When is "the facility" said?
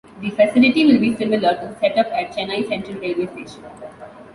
0.19-0.83